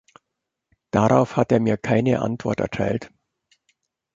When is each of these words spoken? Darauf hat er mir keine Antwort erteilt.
Darauf 0.89 1.35
hat 1.35 1.51
er 1.51 1.59
mir 1.59 1.77
keine 1.77 2.23
Antwort 2.23 2.59
erteilt. 2.59 3.11